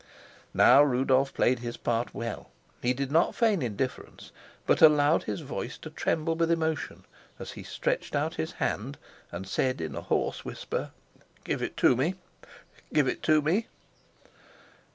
Now 0.55 0.81
Rudolf 0.81 1.31
played 1.31 1.59
his 1.59 1.77
part 1.77 2.15
well. 2.15 2.49
He 2.81 2.91
did 2.91 3.11
not 3.11 3.35
feign 3.35 3.61
indifference, 3.61 4.31
but 4.65 4.81
allowed 4.81 5.25
his 5.25 5.41
voice 5.41 5.77
to 5.77 5.91
tremble 5.91 6.33
with 6.33 6.49
emotion 6.49 7.05
as 7.37 7.51
he 7.51 7.61
stretched 7.61 8.15
out 8.15 8.33
his 8.33 8.53
hand 8.53 8.97
and 9.31 9.47
said 9.47 9.79
in 9.79 9.93
a 9.95 10.01
hoarse 10.01 10.43
whisper, 10.43 10.89
"Give 11.43 11.61
it 11.61 11.83
me, 11.83 12.15
give 12.91 13.07
it 13.07 13.29
me." 13.45 13.67